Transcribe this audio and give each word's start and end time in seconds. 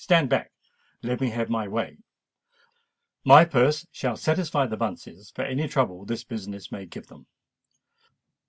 "Stand 0.03 0.29
back, 0.29 0.51
and 1.03 1.09
let 1.11 1.21
me 1.21 1.29
have 1.29 1.47
my 1.47 1.67
way. 1.67 1.99
My 3.23 3.45
purse 3.45 3.85
shall 3.91 4.17
satisfy 4.17 4.65
the 4.65 4.75
Bunces 4.75 5.29
for 5.29 5.43
any 5.43 5.67
trouble 5.67 6.05
this 6.05 6.23
business 6.23 6.71
may 6.71 6.87
give 6.87 7.05
them." 7.05 7.27